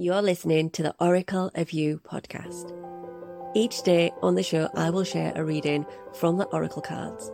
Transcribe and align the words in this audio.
You're 0.00 0.22
listening 0.22 0.70
to 0.70 0.82
the 0.82 0.94
Oracle 0.98 1.50
of 1.54 1.72
You 1.72 2.00
podcast. 2.10 2.72
Each 3.54 3.82
day 3.82 4.10
on 4.22 4.34
the 4.34 4.42
show, 4.42 4.70
I 4.74 4.88
will 4.88 5.04
share 5.04 5.30
a 5.36 5.44
reading 5.44 5.84
from 6.14 6.38
the 6.38 6.46
Oracle 6.46 6.80
cards. 6.80 7.30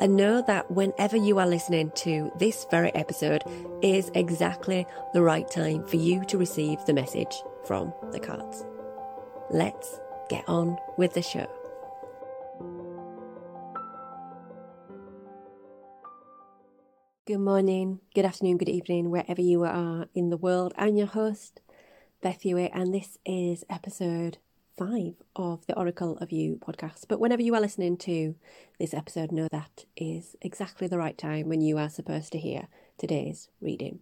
And 0.00 0.16
know 0.16 0.42
that 0.48 0.68
whenever 0.68 1.16
you 1.16 1.38
are 1.38 1.46
listening 1.46 1.92
to 1.98 2.32
this 2.40 2.66
very 2.72 2.92
episode 2.96 3.44
is 3.82 4.10
exactly 4.16 4.84
the 5.14 5.22
right 5.22 5.48
time 5.48 5.86
for 5.86 5.94
you 5.94 6.24
to 6.24 6.36
receive 6.36 6.84
the 6.86 6.92
message 6.92 7.40
from 7.64 7.94
the 8.10 8.18
cards. 8.18 8.64
Let's 9.50 10.00
get 10.28 10.42
on 10.48 10.78
with 10.98 11.14
the 11.14 11.22
show. 11.22 11.46
Good 17.26 17.38
morning, 17.38 18.00
good 18.12 18.24
afternoon, 18.24 18.56
good 18.56 18.68
evening, 18.68 19.10
wherever 19.10 19.40
you 19.40 19.62
are 19.62 20.06
in 20.14 20.30
the 20.30 20.36
world. 20.36 20.74
I'm 20.76 20.96
your 20.96 21.06
host, 21.06 21.60
Beth 22.26 22.42
Hewitt, 22.42 22.72
and 22.74 22.92
this 22.92 23.18
is 23.24 23.62
episode 23.70 24.38
five 24.76 25.14
of 25.36 25.64
the 25.68 25.76
Oracle 25.76 26.18
of 26.18 26.32
You 26.32 26.56
podcast. 26.56 27.04
But 27.06 27.20
whenever 27.20 27.40
you 27.40 27.54
are 27.54 27.60
listening 27.60 27.96
to 27.98 28.34
this 28.80 28.92
episode, 28.92 29.30
know 29.30 29.46
that 29.52 29.84
is 29.96 30.34
exactly 30.42 30.88
the 30.88 30.98
right 30.98 31.16
time 31.16 31.48
when 31.48 31.60
you 31.60 31.78
are 31.78 31.88
supposed 31.88 32.32
to 32.32 32.38
hear 32.38 32.66
today's 32.98 33.48
reading. 33.60 34.00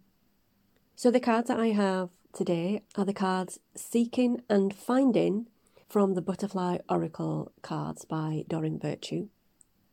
So, 0.95 1.11
the 1.11 1.19
cards 1.19 1.49
that 1.49 1.59
I 1.59 1.67
have 1.67 2.09
today 2.33 2.81
are 2.95 3.05
the 3.05 3.13
cards 3.13 3.59
Seeking 3.75 4.41
and 4.49 4.73
Finding 4.73 5.45
from 5.87 6.15
the 6.15 6.21
Butterfly 6.23 6.79
Oracle 6.89 7.51
cards 7.61 8.05
by 8.05 8.43
Doreen 8.47 8.79
Virtue. 8.79 9.27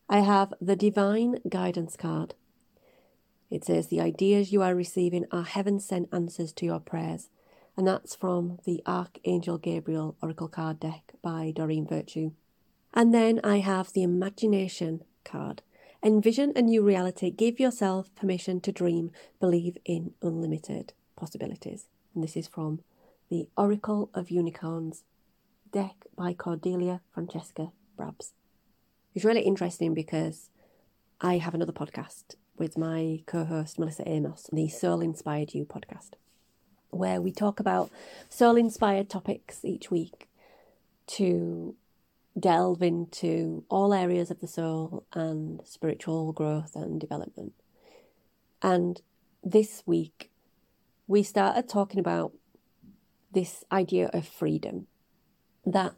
I 0.09 0.21
have 0.21 0.55
the 0.59 0.75
Divine 0.75 1.41
Guidance 1.47 1.99
card. 1.99 2.35
It 3.51 3.63
says, 3.63 3.89
The 3.89 4.01
ideas 4.01 4.55
you 4.55 4.63
are 4.63 4.75
receiving 4.75 5.27
are 5.31 5.45
heaven 5.45 5.79
sent 5.79 6.09
answers 6.15 6.55
to 6.55 6.65
your 6.65 6.81
prayers 6.81 7.29
and 7.77 7.87
that's 7.87 8.15
from 8.15 8.59
the 8.65 8.83
Archangel 8.87 9.59
Gabriel 9.59 10.17
Oracle 10.23 10.49
card 10.49 10.79
deck 10.81 11.13
by 11.23 11.53
Doreen 11.55 11.87
Virtue. 11.87 12.33
And 12.93 13.15
then 13.15 13.41
I 13.43 13.61
have 13.61 13.93
the 13.93 14.03
Imagination 14.03 15.03
card. 15.25 15.63
Envision 16.03 16.53
a 16.55 16.63
new 16.63 16.83
reality. 16.83 17.31
Give 17.31 17.59
yourself 17.59 18.15
permission 18.15 18.61
to 18.63 18.73
dream. 18.73 19.11
Believe 19.41 19.79
in 19.85 20.13
unlimited 20.21 20.93
possibilities. 21.17 21.87
And 22.15 22.23
this 22.23 22.37
is 22.37 22.47
from 22.47 22.81
the 23.31 23.49
Oracle 23.57 24.11
of 24.13 24.31
Unicorns 24.31 25.05
deck 25.71 26.05
by 26.17 26.35
Cordelia 26.35 27.01
Francesca 27.15 27.73
Brabs. 27.97 28.35
It's 29.15 29.25
really 29.25 29.43
interesting 29.43 29.95
because 29.95 30.51
I 31.21 31.39
have 31.39 31.55
another 31.55 31.73
podcast 31.73 32.35
with 32.59 32.77
my 32.77 33.23
co 33.25 33.45
host 33.45 33.79
Melissa 33.79 34.07
Amos, 34.07 34.51
the 34.53 34.69
Soul 34.69 35.01
Inspired 35.01 35.55
You 35.55 35.65
podcast 35.65 36.11
where 36.93 37.21
we 37.21 37.33
talk 37.33 37.59
about 37.59 37.91
soul 38.29 38.57
inspired 38.57 39.11
topics 39.11 39.65
each 39.65 39.91
week 39.91 40.29
to 41.07 41.75
delve 42.39 42.83
into 42.83 43.65
all 43.69 43.93
areas 43.93 44.31
of 44.31 44.41
the 44.41 44.47
soul 44.47 45.05
and 45.13 45.61
spiritual 45.65 46.33
growth 46.33 46.77
and 46.77 47.01
development. 47.01 47.53
And 48.63 49.01
this 49.43 49.83
week, 49.87 50.31
we 51.07 51.23
started 51.23 51.69
talking 51.69 51.99
about 51.99 52.33
this 53.33 53.65
idea 53.73 54.11
of 54.13 54.27
freedom 54.27 54.87
that 55.67 55.93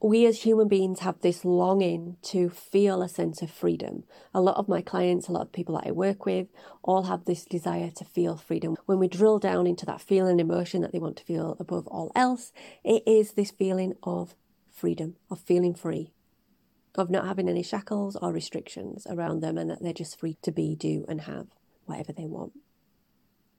we 0.00 0.26
as 0.26 0.42
human 0.42 0.68
beings 0.68 1.00
have 1.00 1.20
this 1.20 1.44
longing 1.44 2.16
to 2.22 2.48
feel 2.48 3.02
a 3.02 3.08
sense 3.08 3.42
of 3.42 3.50
freedom. 3.50 4.04
A 4.32 4.40
lot 4.40 4.56
of 4.56 4.68
my 4.68 4.80
clients, 4.80 5.26
a 5.26 5.32
lot 5.32 5.42
of 5.42 5.52
people 5.52 5.74
that 5.74 5.88
I 5.88 5.90
work 5.90 6.24
with, 6.24 6.46
all 6.84 7.04
have 7.04 7.24
this 7.24 7.44
desire 7.44 7.90
to 7.90 8.04
feel 8.04 8.36
freedom. 8.36 8.76
When 8.86 9.00
we 9.00 9.08
drill 9.08 9.40
down 9.40 9.66
into 9.66 9.84
that 9.86 10.00
feeling 10.00 10.32
and 10.32 10.40
emotion 10.40 10.82
that 10.82 10.92
they 10.92 11.00
want 11.00 11.16
to 11.16 11.24
feel 11.24 11.56
above 11.58 11.88
all 11.88 12.12
else, 12.14 12.52
it 12.84 13.02
is 13.06 13.32
this 13.32 13.50
feeling 13.50 13.94
of 14.04 14.36
freedom, 14.70 15.16
of 15.30 15.40
feeling 15.40 15.74
free, 15.74 16.12
of 16.94 17.10
not 17.10 17.26
having 17.26 17.48
any 17.48 17.64
shackles 17.64 18.14
or 18.14 18.32
restrictions 18.32 19.04
around 19.10 19.40
them, 19.40 19.58
and 19.58 19.68
that 19.68 19.82
they're 19.82 19.92
just 19.92 20.18
free 20.18 20.36
to 20.42 20.52
be, 20.52 20.76
do, 20.76 21.04
and 21.08 21.22
have 21.22 21.48
whatever 21.86 22.12
they 22.12 22.26
want. 22.26 22.52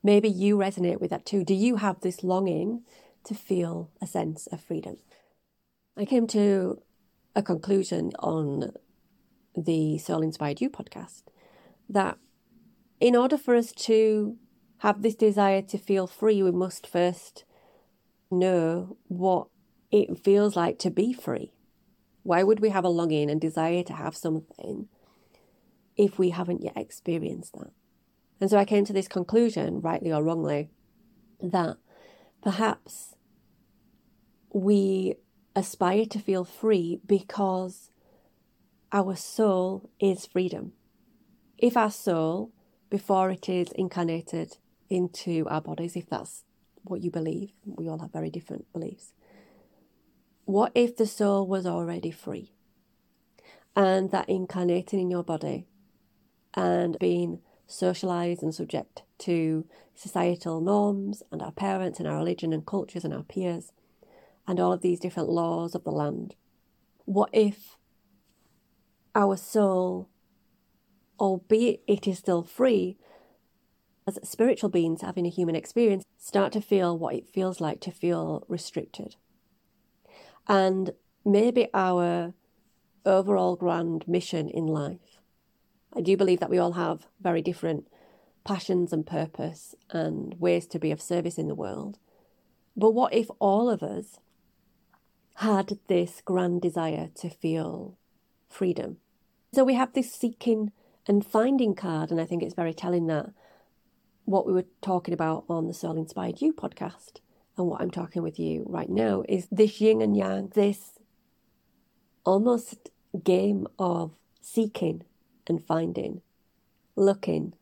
Maybe 0.01 0.29
you 0.29 0.57
resonate 0.57 1.01
with 1.01 1.09
that 1.09 1.25
too. 1.25 1.43
Do 1.43 1.53
you 1.53 1.75
have 1.77 1.99
this 1.99 2.23
longing 2.23 2.83
to 3.25 3.33
feel 3.33 3.89
a 4.01 4.07
sense 4.07 4.47
of 4.47 4.61
freedom? 4.61 4.99
I 5.99 6.05
came 6.05 6.27
to 6.27 6.81
a 7.35 7.43
conclusion 7.43 8.13
on 8.19 8.71
the 9.53 9.97
Soul 9.97 10.21
Inspired 10.21 10.61
You 10.61 10.69
podcast 10.69 11.23
that 11.89 12.17
in 13.01 13.17
order 13.17 13.37
for 13.37 13.53
us 13.53 13.73
to 13.73 14.37
have 14.77 15.01
this 15.01 15.15
desire 15.15 15.61
to 15.63 15.77
feel 15.77 16.07
free, 16.07 16.41
we 16.41 16.51
must 16.51 16.87
first 16.87 17.43
know 18.31 18.95
what 19.09 19.47
it 19.91 20.17
feels 20.23 20.55
like 20.55 20.79
to 20.79 20.89
be 20.89 21.11
free. 21.11 21.51
Why 22.23 22.43
would 22.43 22.61
we 22.61 22.69
have 22.69 22.85
a 22.85 22.89
longing 22.89 23.29
and 23.29 23.41
desire 23.41 23.83
to 23.83 23.93
have 23.93 24.15
something 24.15 24.87
if 25.97 26.17
we 26.17 26.29
haven't 26.29 26.63
yet 26.63 26.77
experienced 26.77 27.57
that? 27.57 27.71
And 28.39 28.49
so 28.49 28.57
I 28.57 28.63
came 28.63 28.85
to 28.85 28.93
this 28.93 29.09
conclusion, 29.09 29.81
rightly 29.81 30.13
or 30.13 30.23
wrongly, 30.23 30.69
that 31.41 31.75
perhaps 32.41 33.15
we 34.53 35.17
aspire 35.55 36.05
to 36.05 36.19
feel 36.19 36.43
free 36.43 36.99
because 37.05 37.89
our 38.91 39.15
soul 39.15 39.89
is 39.99 40.25
freedom. 40.25 40.73
If 41.57 41.75
our 41.75 41.91
soul, 41.91 42.51
before 42.89 43.29
it 43.29 43.49
is 43.49 43.71
incarnated 43.73 44.57
into 44.89 45.45
our 45.49 45.61
bodies, 45.61 45.95
if 45.95 46.09
that's 46.09 46.43
what 46.83 47.01
you 47.01 47.11
believe, 47.11 47.51
we 47.65 47.87
all 47.87 47.99
have 47.99 48.11
very 48.11 48.29
different 48.29 48.71
beliefs. 48.73 49.13
What 50.45 50.71
if 50.73 50.95
the 50.95 51.05
soul 51.05 51.45
was 51.45 51.65
already 51.65 52.11
free? 52.11 52.53
And 53.75 54.09
that 54.11 54.27
incarnating 54.27 54.99
in 54.99 55.11
your 55.11 55.23
body 55.23 55.67
and 56.55 56.97
being 56.99 57.41
socialized 57.67 58.41
and 58.41 58.53
subject 58.53 59.03
to 59.19 59.65
societal 59.93 60.59
norms 60.59 61.21
and 61.31 61.41
our 61.41 61.51
parents 61.51 61.99
and 61.99 62.07
our 62.07 62.17
religion 62.17 62.51
and 62.51 62.65
cultures 62.65 63.05
and 63.05 63.13
our 63.13 63.23
peers 63.23 63.71
and 64.49 64.59
all 64.59 64.73
of 64.73 64.81
these 64.81 64.99
different 64.99 65.29
laws 65.29 65.75
of 65.75 65.83
the 65.83 65.91
land. 65.91 66.33
What 67.05 67.29
if 67.31 67.77
our 69.13 69.37
soul, 69.37 70.09
albeit 71.19 71.83
it 71.87 72.07
is 72.07 72.17
still 72.17 72.41
free, 72.41 72.97
as 74.07 74.17
spiritual 74.23 74.71
beings 74.71 75.01
having 75.01 75.27
a 75.27 75.29
human 75.29 75.55
experience, 75.55 76.03
start 76.17 76.51
to 76.53 76.61
feel 76.61 76.97
what 76.97 77.13
it 77.13 77.29
feels 77.29 77.61
like 77.61 77.79
to 77.81 77.91
feel 77.91 78.43
restricted? 78.47 79.17
And 80.47 80.93
maybe 81.23 81.67
our 81.71 82.33
overall 83.05 83.55
grand 83.55 84.07
mission 84.07 84.49
in 84.49 84.65
life. 84.65 85.21
I 85.95 86.01
do 86.01 86.17
believe 86.17 86.39
that 86.39 86.49
we 86.49 86.57
all 86.57 86.71
have 86.71 87.05
very 87.21 87.43
different 87.43 87.87
passions 88.43 88.91
and 88.91 89.05
purpose 89.05 89.75
and 89.91 90.33
ways 90.39 90.65
to 90.67 90.79
be 90.79 90.89
of 90.89 91.03
service 91.03 91.37
in 91.37 91.47
the 91.47 91.53
world. 91.53 91.99
But 92.75 92.91
what 92.91 93.13
if 93.13 93.27
all 93.37 93.69
of 93.69 93.83
us 93.83 94.17
had 95.39 95.79
this 95.87 96.21
grand 96.25 96.61
desire 96.61 97.09
to 97.15 97.29
feel 97.29 97.97
freedom. 98.49 98.97
So 99.53 99.63
we 99.63 99.73
have 99.75 99.93
this 99.93 100.11
seeking 100.11 100.73
and 101.07 101.25
finding 101.25 101.75
card, 101.75 102.11
and 102.11 102.19
I 102.19 102.25
think 102.25 102.43
it's 102.43 102.53
very 102.53 102.73
telling 102.73 103.07
that 103.07 103.31
what 104.25 104.45
we 104.45 104.51
were 104.51 104.65
talking 104.81 105.13
about 105.13 105.45
on 105.47 105.67
the 105.67 105.73
Soul 105.73 105.97
Inspired 105.97 106.41
You 106.41 106.51
podcast 106.51 107.21
and 107.57 107.67
what 107.67 107.79
I'm 107.79 107.89
talking 107.89 108.21
with 108.21 108.37
you 108.37 108.65
right 108.67 108.89
now 108.89 109.23
is 109.29 109.47
this 109.49 109.79
yin 109.79 110.01
and 110.01 110.15
yang, 110.15 110.51
this 110.55 110.99
almost 112.25 112.89
game 113.23 113.65
of 113.79 114.11
seeking 114.41 115.03
and 115.47 115.65
finding, 115.65 116.21
looking 116.97 117.53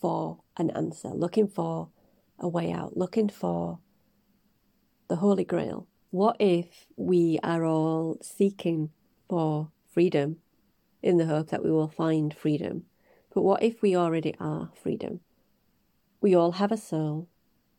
for 0.00 0.38
an 0.56 0.70
answer, 0.70 1.10
looking 1.10 1.46
for 1.46 1.90
a 2.40 2.48
way 2.48 2.72
out, 2.72 2.96
looking 2.96 3.28
for 3.28 3.78
the 5.06 5.16
Holy 5.16 5.44
Grail. 5.44 5.86
What 6.10 6.36
if 6.40 6.86
we 6.96 7.38
are 7.44 7.64
all 7.64 8.18
seeking 8.20 8.90
for 9.28 9.70
freedom 9.92 10.38
in 11.02 11.18
the 11.18 11.26
hope 11.26 11.50
that 11.50 11.62
we 11.62 11.70
will 11.70 11.88
find 11.88 12.34
freedom? 12.34 12.86
But 13.32 13.42
what 13.42 13.62
if 13.62 13.80
we 13.80 13.94
already 13.94 14.34
are 14.40 14.70
freedom? 14.74 15.20
We 16.20 16.34
all 16.34 16.52
have 16.52 16.72
a 16.72 16.76
soul. 16.76 17.28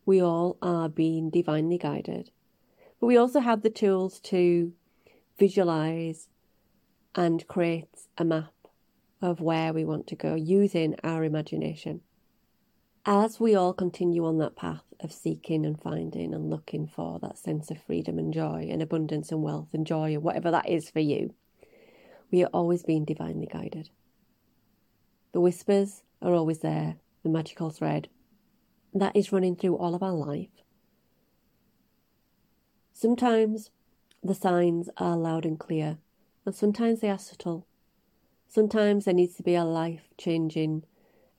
We 0.06 0.22
all 0.22 0.56
are 0.62 0.88
being 0.88 1.28
divinely 1.28 1.76
guided. 1.76 2.30
But 2.98 3.08
we 3.08 3.18
also 3.18 3.40
have 3.40 3.60
the 3.60 3.70
tools 3.70 4.18
to 4.20 4.72
visualize 5.38 6.28
and 7.14 7.46
create 7.46 8.06
a 8.16 8.24
map 8.24 8.54
of 9.20 9.42
where 9.42 9.74
we 9.74 9.84
want 9.84 10.06
to 10.06 10.16
go 10.16 10.36
using 10.36 10.96
our 11.04 11.22
imagination. 11.22 12.00
As 13.04 13.38
we 13.38 13.54
all 13.54 13.74
continue 13.74 14.24
on 14.24 14.38
that 14.38 14.56
path 14.56 14.84
of 15.02 15.12
seeking 15.12 15.64
and 15.66 15.80
finding 15.80 16.34
and 16.34 16.50
looking 16.50 16.86
for 16.86 17.18
that 17.20 17.38
sense 17.38 17.70
of 17.70 17.82
freedom 17.82 18.18
and 18.18 18.32
joy 18.32 18.68
and 18.70 18.82
abundance 18.82 19.30
and 19.30 19.42
wealth 19.42 19.68
and 19.72 19.86
joy, 19.86 20.14
or 20.14 20.20
whatever 20.20 20.50
that 20.50 20.68
is 20.68 20.90
for 20.90 21.00
you, 21.00 21.34
we 22.30 22.42
are 22.42 22.50
always 22.52 22.82
being 22.82 23.04
divinely 23.04 23.46
guided. 23.46 23.90
The 25.32 25.40
whispers 25.40 26.02
are 26.20 26.34
always 26.34 26.60
there, 26.60 26.96
the 27.22 27.28
magical 27.28 27.70
thread 27.70 28.08
that 28.94 29.16
is 29.16 29.32
running 29.32 29.56
through 29.56 29.76
all 29.76 29.94
of 29.94 30.02
our 30.02 30.12
life. 30.12 30.62
Sometimes 32.92 33.70
the 34.22 34.34
signs 34.34 34.88
are 34.98 35.16
loud 35.16 35.44
and 35.44 35.58
clear, 35.58 35.98
and 36.46 36.54
sometimes 36.54 37.00
they 37.00 37.10
are 37.10 37.18
subtle. 37.18 37.66
Sometimes 38.48 39.06
there 39.06 39.14
needs 39.14 39.34
to 39.36 39.42
be 39.42 39.54
a 39.54 39.64
life 39.64 40.10
changing 40.18 40.84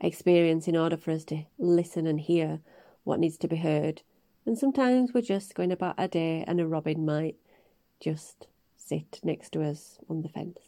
experience 0.02 0.68
in 0.68 0.76
order 0.76 0.98
for 0.98 1.12
us 1.12 1.24
to 1.26 1.46
listen 1.58 2.08
and 2.08 2.20
hear 2.20 2.60
what 3.04 3.20
needs 3.20 3.38
to 3.40 3.48
be 3.48 3.58
heard. 3.58 4.02
And 4.46 4.58
sometimes 4.58 5.14
we're 5.14 5.22
just 5.22 5.56
going 5.56 5.72
about 5.72 5.98
our 5.98 6.08
day, 6.08 6.44
and 6.46 6.60
a 6.60 6.68
robin 6.68 7.06
might 7.06 7.36
just 8.00 8.48
sit 8.76 9.20
next 9.24 9.52
to 9.52 9.64
us 9.64 9.98
on 10.10 10.22
the 10.22 10.30
fence. 10.30 10.60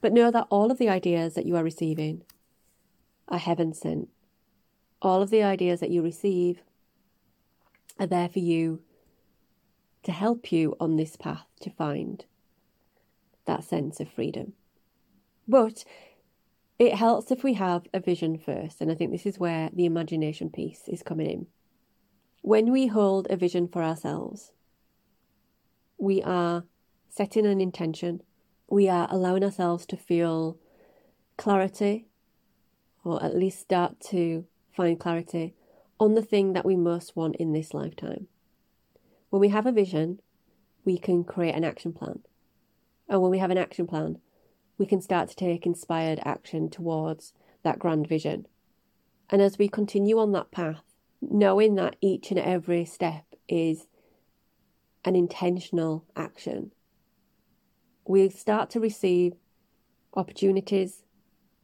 But 0.00 0.12
know 0.12 0.30
that 0.30 0.46
all 0.50 0.70
of 0.70 0.78
the 0.78 0.88
ideas 0.88 1.34
that 1.34 1.46
you 1.46 1.56
are 1.56 1.64
receiving 1.64 2.22
are 3.28 3.38
heaven 3.38 3.72
sent. 3.72 4.08
All 5.02 5.22
of 5.22 5.30
the 5.30 5.42
ideas 5.42 5.80
that 5.80 5.90
you 5.90 6.02
receive 6.02 6.62
are 7.98 8.06
there 8.06 8.28
for 8.28 8.38
you 8.38 8.80
to 10.04 10.12
help 10.12 10.52
you 10.52 10.76
on 10.78 10.96
this 10.96 11.16
path 11.16 11.46
to 11.60 11.70
find 11.70 12.24
that 13.46 13.64
sense 13.64 13.98
of 13.98 14.08
freedom. 14.08 14.52
But 15.48 15.84
it 16.78 16.94
helps 16.94 17.30
if 17.30 17.42
we 17.42 17.54
have 17.54 17.86
a 17.94 18.00
vision 18.00 18.38
first, 18.38 18.80
and 18.80 18.90
I 18.90 18.94
think 18.94 19.10
this 19.10 19.26
is 19.26 19.38
where 19.38 19.70
the 19.72 19.86
imagination 19.86 20.50
piece 20.50 20.82
is 20.88 21.02
coming 21.02 21.30
in. 21.30 21.46
When 22.42 22.70
we 22.70 22.86
hold 22.86 23.26
a 23.30 23.36
vision 23.36 23.68
for 23.68 23.82
ourselves, 23.82 24.52
we 25.98 26.22
are 26.22 26.64
setting 27.08 27.46
an 27.46 27.60
intention, 27.60 28.20
we 28.68 28.88
are 28.88 29.08
allowing 29.10 29.42
ourselves 29.42 29.86
to 29.86 29.96
feel 29.96 30.58
clarity, 31.38 32.06
or 33.04 33.22
at 33.24 33.36
least 33.36 33.60
start 33.60 34.00
to 34.00 34.44
find 34.74 35.00
clarity 35.00 35.54
on 35.98 36.14
the 36.14 36.22
thing 36.22 36.52
that 36.52 36.66
we 36.66 36.76
most 36.76 37.16
want 37.16 37.36
in 37.36 37.52
this 37.52 37.72
lifetime. 37.72 38.26
When 39.30 39.40
we 39.40 39.48
have 39.48 39.66
a 39.66 39.72
vision, 39.72 40.20
we 40.84 40.98
can 40.98 41.24
create 41.24 41.54
an 41.54 41.64
action 41.64 41.92
plan. 41.92 42.20
And 43.08 43.22
when 43.22 43.30
we 43.30 43.38
have 43.38 43.50
an 43.50 43.58
action 43.58 43.86
plan, 43.86 44.18
we 44.78 44.86
can 44.86 45.00
start 45.00 45.28
to 45.28 45.36
take 45.36 45.66
inspired 45.66 46.20
action 46.24 46.68
towards 46.68 47.32
that 47.62 47.78
grand 47.78 48.06
vision. 48.06 48.46
And 49.30 49.42
as 49.42 49.58
we 49.58 49.68
continue 49.68 50.18
on 50.18 50.32
that 50.32 50.50
path, 50.50 50.82
knowing 51.20 51.74
that 51.76 51.96
each 52.00 52.30
and 52.30 52.38
every 52.38 52.84
step 52.84 53.24
is 53.48 53.86
an 55.04 55.16
intentional 55.16 56.04
action, 56.14 56.72
we 58.06 58.28
start 58.28 58.70
to 58.70 58.80
receive 58.80 59.34
opportunities, 60.14 61.02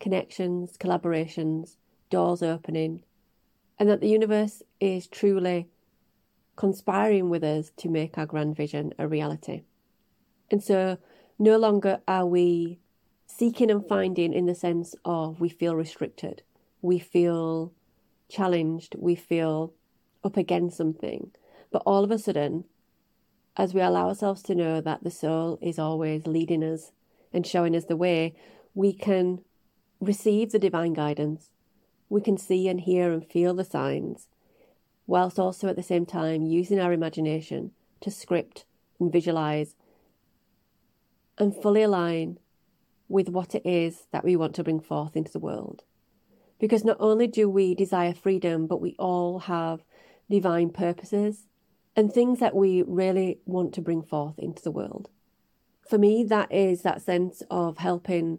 connections, 0.01 0.77
collaborations, 0.77 1.77
doors 2.11 2.43
opening, 2.43 3.03
and 3.79 3.89
that 3.89 4.01
the 4.01 4.09
universe 4.09 4.63
is 4.81 5.07
truly 5.07 5.69
conspiring 6.57 7.31
with 7.31 7.45
us 7.45 7.71
to 7.77 7.89
make 7.89 8.19
our 8.19 8.27
grand 8.27 8.57
vision 8.57 8.93
a 8.99 9.09
reality. 9.09 9.63
And 10.51 10.63
so 10.63 10.99
no 11.39 11.57
longer 11.57 12.01
are 12.07 12.27
we 12.27 12.79
seeking 13.37 13.71
and 13.71 13.87
finding 13.87 14.33
in 14.33 14.47
the 14.47 14.55
sense 14.55 14.95
of 15.05 15.41
we 15.41 15.49
feel 15.49 15.75
restricted, 15.75 16.43
we 16.83 16.99
feel 16.99 17.73
challenged, 18.29 18.95
we 18.99 19.15
feel 19.15 19.73
up 20.23 20.37
against 20.37 20.77
something. 20.77 21.31
But 21.71 21.83
all 21.87 22.05
of 22.05 22.11
a 22.11 22.19
sudden, 22.19 22.65
as 23.57 23.75
we 23.75 23.81
allow 23.81 24.09
ourselves 24.09 24.43
to 24.43 24.55
know 24.55 24.81
that 24.81 25.03
the 25.03 25.11
soul 25.11 25.59
is 25.63 25.79
always 25.79 26.27
leading 26.27 26.63
us 26.63 26.93
and 27.33 27.47
showing 27.47 27.75
us 27.75 27.87
the 27.87 27.97
way, 27.97 28.35
we 28.75 28.93
can 28.93 29.41
receive 30.01 30.53
the 30.53 30.59
divine 30.59 30.93
guidance. 30.93 31.51
We 32.09 32.21
can 32.21 32.37
see 32.37 32.69
and 32.69 32.81
hear 32.81 33.13
and 33.13 33.27
feel 33.27 33.55
the 33.55 33.65
signs, 33.65 34.29
whilst 35.07 35.39
also 35.39 35.69
at 35.69 35.77
the 35.77 35.83
same 35.83 36.05
time 36.05 36.43
using 36.43 36.79
our 36.79 36.93
imagination 36.93 37.73
to 38.01 38.11
script 38.11 38.65
and 39.01 39.11
visualize 39.11 39.75
and 41.39 41.55
fully 41.55 41.83
align 41.83 42.39
with 43.13 43.29
what 43.29 43.55
it 43.55 43.63
is 43.65 44.07
that 44.11 44.25
we 44.25 44.35
want 44.35 44.55
to 44.55 44.65
bring 44.65 44.81
forth 44.81 45.15
into 45.15 45.31
the 45.31 45.39
world. 45.39 45.85
Because 46.59 46.85
not 46.85 46.97
only 46.99 47.27
do 47.27 47.49
we 47.49 47.75
desire 47.75 48.15
freedom, 48.15 48.67
but 48.67 48.81
we 48.81 48.97
all 48.99 49.41
have 49.41 49.85
divine 50.31 50.71
purposes 50.71 51.47
and 51.95 52.11
things 52.11 52.39
that 52.39 52.57
we 52.57 52.83
really 52.83 53.39
want 53.45 53.75
to 53.75 53.83
bring 53.83 54.03
forth 54.03 54.39
into 54.39 54.63
the 54.63 54.71
world. 54.71 55.11
For 55.89 55.99
me, 55.99 56.25
that 56.25 56.51
is 56.51 56.83
that 56.83 57.03
sense 57.03 57.43
of 57.51 57.79
helping 57.79 58.39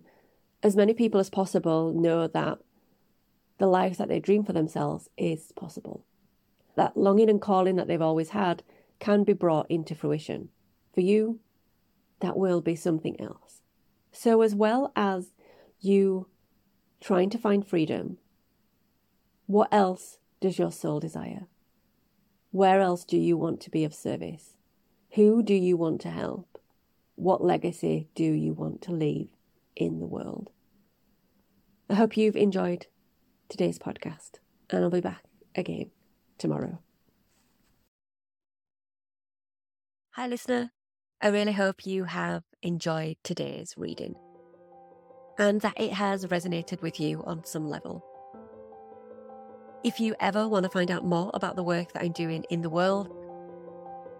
as 0.64 0.76
many 0.76 0.94
people 0.94 1.19
as 1.19 1.30
possible 1.30 1.94
know 1.94 2.28
that 2.28 2.58
the 3.60 3.68
life 3.68 3.98
that 3.98 4.08
they 4.08 4.19
dream 4.19 4.44
for 4.44 4.54
themselves 4.54 5.08
is 5.18 5.52
possible. 5.56 6.04
That 6.76 6.98
longing 6.98 7.30
and 7.30 7.40
calling 7.40 7.76
that 7.76 7.88
they've 7.88 8.02
always 8.02 8.30
had 8.30 8.64
can 9.00 9.24
be 9.24 9.34
brought 9.34 9.69
into 9.69 9.94
fruition. 9.94 10.50
For 10.96 11.02
you, 11.02 11.40
that 12.22 12.38
will 12.38 12.62
be 12.62 12.76
something 12.76 13.19
else. 13.19 13.62
So, 14.13 14.42
as 14.42 14.54
well 14.54 14.94
as 14.95 15.31
you 15.80 16.27
trying 17.01 17.31
to 17.31 17.38
find 17.38 17.68
freedom, 17.68 18.19
what 19.48 19.68
else 19.71 20.19
does 20.39 20.60
your 20.60 20.71
soul 20.71 21.00
desire? 21.00 21.48
Where 22.51 22.80
else 22.80 23.04
do 23.04 23.18
you 23.18 23.36
want 23.36 23.60
to 23.62 23.71
be 23.71 23.83
of 23.83 23.94
service? 23.94 24.56
Who 25.15 25.42
do 25.42 25.56
you 25.56 25.75
want 25.75 26.00
to 26.01 26.12
help? 26.12 26.60
What 27.15 27.44
legacy 27.44 28.07
do 28.13 28.24
you 28.24 28.54
want 28.54 28.83
to 28.83 28.92
leave 28.92 29.30
in 29.75 30.00
the 30.00 30.07
world? 30.07 30.51
I 31.89 31.95
hope 31.95 32.16
you've 32.16 32.36
enjoyed 32.36 32.86
today's 33.50 33.80
podcast, 33.80 34.33
and 34.69 34.83
I'll 34.83 34.92
be 34.92 35.01
back 35.01 35.24
again 35.56 35.89
tomorrow. 36.38 36.80
Hi, 40.12 40.27
listener. 40.27 40.71
I 41.24 41.30
really 41.30 41.54
hope 41.54 41.86
you 41.86 42.04
have 42.04 42.44
enjoyed 42.64 43.16
today's 43.24 43.75
reading 43.78 44.16
and 45.40 45.62
that 45.62 45.80
it 45.80 45.94
has 45.94 46.25
resonated 46.25 46.81
with 46.81 47.00
you 47.00 47.24
on 47.25 47.46
some 47.46 47.70
level. 47.70 48.04
If 49.86 50.02
you 50.02 50.16
ever 50.20 50.50
want 50.50 50.64
to 50.66 50.70
find 50.70 50.92
out 50.92 51.06
more 51.06 51.31
about 51.34 51.56
the 51.56 51.64
work 51.64 51.94
that 51.94 52.04
I'm 52.04 52.12
doing 52.12 52.44
in 52.50 52.62
the 52.62 52.70
world, 52.70 53.10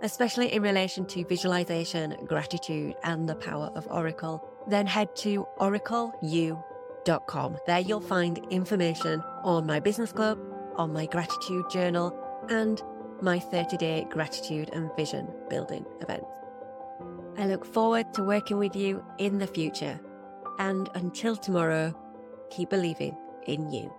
especially 0.02 0.54
in 0.54 0.62
relation 0.62 1.06
to 1.08 1.26
visualization, 1.26 2.16
gratitude, 2.26 2.96
and 3.04 3.28
the 3.28 3.36
power 3.36 3.70
of 3.76 3.86
Oracle, 3.92 4.42
then 4.70 4.88
head 4.88 5.14
to 5.18 5.46
oracleyou.com. 5.60 7.58
There 7.68 7.80
you'll 7.82 8.00
find 8.00 8.40
information 8.50 9.22
on 9.44 9.66
my 9.66 9.82
business 9.82 10.14
club, 10.14 10.40
on 10.78 10.94
my 10.94 11.08
gratitude 11.08 11.70
journal, 11.70 12.18
and 12.48 12.82
my 13.22 13.40
30 13.40 13.76
day 13.76 14.08
gratitude 14.10 14.70
and 14.72 14.90
vision 14.96 15.28
building 15.50 15.86
events. 16.00 16.43
I 17.38 17.48
look 17.48 17.66
forward 17.66 18.14
to 18.14 18.24
working 18.24 18.58
with 18.58 18.76
you 18.76 19.04
in 19.18 19.40
the 19.40 19.48
future. 19.48 20.00
And 20.60 20.90
until 20.94 21.36
tomorrow, 21.36 21.94
keep 22.50 22.70
believing 22.70 23.18
in 23.48 23.72
you. 23.72 23.92